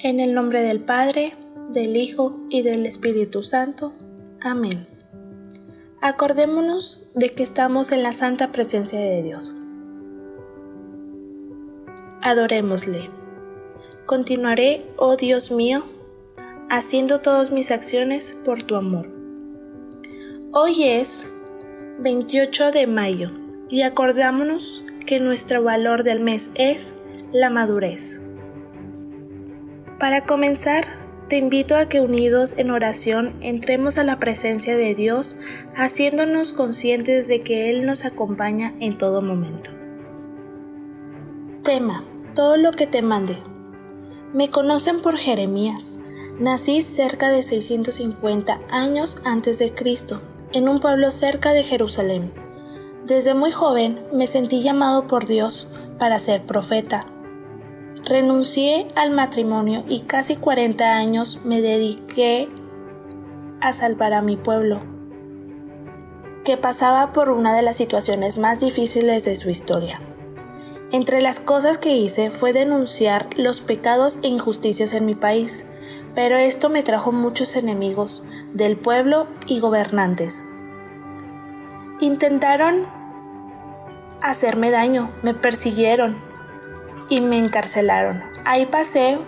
En 0.00 0.20
el 0.20 0.32
nombre 0.32 0.62
del 0.62 0.78
Padre, 0.78 1.34
del 1.70 1.96
Hijo 1.96 2.38
y 2.50 2.62
del 2.62 2.86
Espíritu 2.86 3.42
Santo. 3.42 3.92
Amén. 4.40 4.86
Acordémonos 6.00 7.02
de 7.16 7.30
que 7.30 7.42
estamos 7.42 7.90
en 7.90 8.04
la 8.04 8.12
santa 8.12 8.52
presencia 8.52 9.00
de 9.00 9.24
Dios. 9.24 9.52
Adorémosle. 12.22 13.10
Continuaré, 14.06 14.86
oh 14.98 15.16
Dios 15.16 15.50
mío, 15.50 15.82
haciendo 16.70 17.20
todas 17.20 17.50
mis 17.50 17.72
acciones 17.72 18.36
por 18.44 18.62
tu 18.62 18.76
amor. 18.76 19.08
Hoy 20.52 20.84
es 20.84 21.26
28 21.98 22.70
de 22.70 22.86
mayo 22.86 23.32
y 23.68 23.82
acordámonos 23.82 24.84
que 25.06 25.18
nuestro 25.18 25.64
valor 25.64 26.04
del 26.04 26.20
mes 26.20 26.52
es 26.54 26.94
la 27.32 27.50
madurez. 27.50 28.22
Para 29.98 30.24
comenzar, 30.26 30.84
te 31.28 31.38
invito 31.38 31.74
a 31.74 31.88
que 31.88 32.00
unidos 32.00 32.54
en 32.56 32.70
oración 32.70 33.34
entremos 33.40 33.98
a 33.98 34.04
la 34.04 34.20
presencia 34.20 34.76
de 34.76 34.94
Dios, 34.94 35.36
haciéndonos 35.76 36.52
conscientes 36.52 37.26
de 37.26 37.40
que 37.40 37.68
Él 37.68 37.84
nos 37.84 38.04
acompaña 38.04 38.74
en 38.78 38.96
todo 38.96 39.22
momento. 39.22 39.70
Tema. 41.64 42.04
Todo 42.34 42.56
lo 42.56 42.70
que 42.70 42.86
te 42.86 43.02
mande. 43.02 43.38
Me 44.32 44.50
conocen 44.50 45.00
por 45.00 45.16
Jeremías. 45.16 45.98
Nací 46.38 46.82
cerca 46.82 47.30
de 47.30 47.42
650 47.42 48.60
años 48.70 49.20
antes 49.24 49.58
de 49.58 49.74
Cristo, 49.74 50.22
en 50.52 50.68
un 50.68 50.78
pueblo 50.78 51.10
cerca 51.10 51.50
de 51.50 51.64
Jerusalén. 51.64 52.30
Desde 53.04 53.34
muy 53.34 53.50
joven 53.50 53.98
me 54.12 54.28
sentí 54.28 54.62
llamado 54.62 55.08
por 55.08 55.26
Dios 55.26 55.66
para 55.98 56.20
ser 56.20 56.46
profeta 56.46 57.06
Renuncié 58.08 58.88
al 58.94 59.10
matrimonio 59.10 59.84
y 59.86 60.00
casi 60.00 60.36
40 60.36 60.96
años 60.96 61.40
me 61.44 61.60
dediqué 61.60 62.48
a 63.60 63.74
salvar 63.74 64.14
a 64.14 64.22
mi 64.22 64.36
pueblo, 64.36 64.80
que 66.42 66.56
pasaba 66.56 67.12
por 67.12 67.28
una 67.28 67.54
de 67.54 67.60
las 67.60 67.76
situaciones 67.76 68.38
más 68.38 68.60
difíciles 68.60 69.26
de 69.26 69.36
su 69.36 69.50
historia. 69.50 70.00
Entre 70.90 71.20
las 71.20 71.38
cosas 71.38 71.76
que 71.76 71.98
hice 71.98 72.30
fue 72.30 72.54
denunciar 72.54 73.28
los 73.36 73.60
pecados 73.60 74.20
e 74.22 74.28
injusticias 74.28 74.94
en 74.94 75.04
mi 75.04 75.14
país, 75.14 75.66
pero 76.14 76.38
esto 76.38 76.70
me 76.70 76.82
trajo 76.82 77.12
muchos 77.12 77.56
enemigos 77.56 78.24
del 78.54 78.78
pueblo 78.78 79.26
y 79.46 79.60
gobernantes. 79.60 80.42
Intentaron 82.00 82.86
hacerme 84.22 84.70
daño, 84.70 85.10
me 85.22 85.34
persiguieron, 85.34 86.27
y 87.08 87.20
me 87.20 87.38
encarcelaron. 87.38 88.22
Ahí 88.44 88.66
pasé 88.66 89.18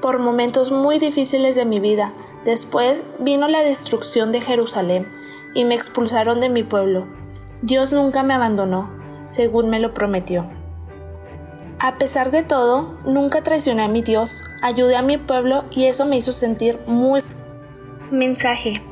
por 0.00 0.18
momentos 0.18 0.70
muy 0.70 0.98
difíciles 0.98 1.54
de 1.54 1.64
mi 1.64 1.80
vida. 1.80 2.12
Después 2.44 3.04
vino 3.18 3.48
la 3.48 3.62
destrucción 3.62 4.32
de 4.32 4.40
Jerusalén 4.40 5.06
y 5.54 5.64
me 5.64 5.74
expulsaron 5.74 6.40
de 6.40 6.48
mi 6.48 6.64
pueblo. 6.64 7.06
Dios 7.62 7.92
nunca 7.92 8.22
me 8.22 8.34
abandonó, 8.34 8.90
según 9.26 9.70
me 9.70 9.78
lo 9.78 9.94
prometió. 9.94 10.50
A 11.78 11.98
pesar 11.98 12.30
de 12.30 12.42
todo, 12.42 12.98
nunca 13.04 13.42
traicioné 13.42 13.82
a 13.82 13.88
mi 13.88 14.02
Dios, 14.02 14.44
ayudé 14.60 14.96
a 14.96 15.02
mi 15.02 15.18
pueblo 15.18 15.64
y 15.70 15.84
eso 15.84 16.06
me 16.06 16.16
hizo 16.16 16.32
sentir 16.32 16.78
muy... 16.86 17.22
Mensaje. 18.10 18.82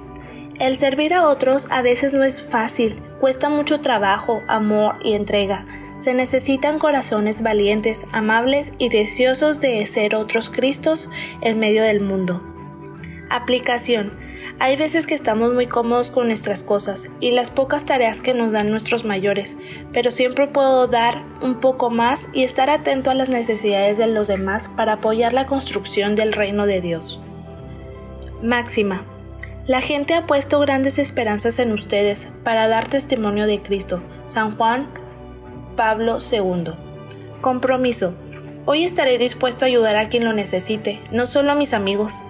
El 0.58 0.76
servir 0.76 1.14
a 1.14 1.28
otros 1.28 1.68
a 1.70 1.82
veces 1.82 2.12
no 2.12 2.24
es 2.24 2.42
fácil, 2.42 3.02
cuesta 3.20 3.48
mucho 3.48 3.80
trabajo, 3.80 4.42
amor 4.46 4.96
y 5.02 5.14
entrega. 5.14 5.66
Se 6.00 6.14
necesitan 6.14 6.78
corazones 6.78 7.42
valientes, 7.42 8.06
amables 8.12 8.72
y 8.78 8.88
deseosos 8.88 9.60
de 9.60 9.84
ser 9.84 10.14
otros 10.14 10.48
Cristos 10.48 11.10
en 11.42 11.58
medio 11.58 11.82
del 11.82 12.00
mundo. 12.00 12.42
Aplicación. 13.28 14.18
Hay 14.58 14.78
veces 14.78 15.06
que 15.06 15.14
estamos 15.14 15.52
muy 15.52 15.66
cómodos 15.66 16.10
con 16.10 16.28
nuestras 16.28 16.62
cosas 16.62 17.08
y 17.20 17.32
las 17.32 17.50
pocas 17.50 17.84
tareas 17.84 18.22
que 18.22 18.32
nos 18.32 18.52
dan 18.52 18.70
nuestros 18.70 19.04
mayores, 19.04 19.58
pero 19.92 20.10
siempre 20.10 20.46
puedo 20.46 20.86
dar 20.86 21.22
un 21.42 21.60
poco 21.60 21.90
más 21.90 22.28
y 22.32 22.44
estar 22.44 22.70
atento 22.70 23.10
a 23.10 23.14
las 23.14 23.28
necesidades 23.28 23.98
de 23.98 24.06
los 24.06 24.26
demás 24.26 24.68
para 24.68 24.94
apoyar 24.94 25.34
la 25.34 25.44
construcción 25.44 26.14
del 26.14 26.32
reino 26.32 26.64
de 26.64 26.80
Dios. 26.80 27.20
Máxima. 28.42 29.04
La 29.66 29.82
gente 29.82 30.14
ha 30.14 30.26
puesto 30.26 30.58
grandes 30.60 30.98
esperanzas 30.98 31.58
en 31.58 31.72
ustedes 31.72 32.28
para 32.42 32.68
dar 32.68 32.88
testimonio 32.88 33.46
de 33.46 33.60
Cristo. 33.60 34.02
San 34.24 34.56
Juan 34.56 34.88
Pablo 35.76 36.18
II. 36.18 36.72
Compromiso. 37.40 38.14
Hoy 38.66 38.84
estaré 38.84 39.18
dispuesto 39.18 39.64
a 39.64 39.68
ayudar 39.68 39.96
a 39.96 40.08
quien 40.08 40.24
lo 40.24 40.32
necesite, 40.32 41.00
no 41.10 41.26
solo 41.26 41.52
a 41.52 41.54
mis 41.54 41.74
amigos. 41.74 42.22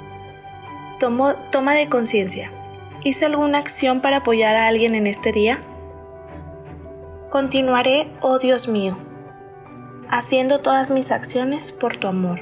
Tomo, 0.98 1.34
toma 1.50 1.74
de 1.74 1.88
conciencia. 1.88 2.50
¿Hice 3.02 3.26
alguna 3.26 3.58
acción 3.58 4.00
para 4.00 4.18
apoyar 4.18 4.56
a 4.56 4.68
alguien 4.68 4.94
en 4.94 5.06
este 5.06 5.32
día? 5.32 5.62
Continuaré, 7.30 8.12
oh 8.20 8.38
Dios 8.38 8.68
mío, 8.68 8.98
haciendo 10.08 10.60
todas 10.60 10.90
mis 10.90 11.12
acciones 11.12 11.72
por 11.72 11.96
tu 11.96 12.08
amor. 12.08 12.40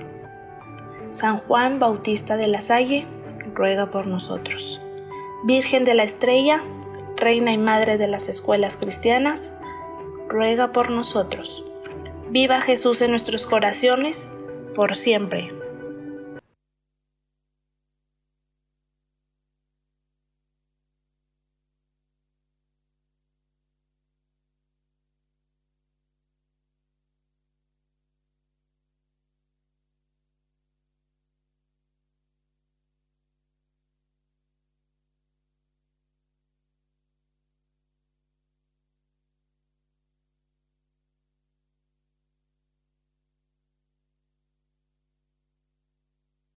San 1.07 1.39
Juan 1.39 1.79
Bautista 1.79 2.37
de 2.37 2.49
la 2.49 2.61
Salle, 2.61 3.07
ruega 3.55 3.91
por 3.91 4.07
nosotros. 4.07 4.81
Virgen 5.45 5.85
de 5.85 5.95
la 5.95 6.03
Estrella, 6.03 6.63
Reina 7.17 7.53
y 7.53 7.59
Madre 7.59 7.99
de 7.99 8.09
las 8.09 8.29
Escuelas 8.29 8.77
Cristianas, 8.77 9.55
ruega 10.29 10.73
por 10.73 10.91
nosotros. 10.91 11.65
Viva 12.31 12.61
Jesús 12.61 13.01
en 13.03 13.11
nuestros 13.11 13.47
corazones, 13.47 14.31
por 14.75 14.95
siempre. 14.95 15.53